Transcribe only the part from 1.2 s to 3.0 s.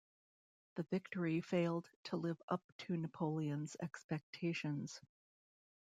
failed to live up to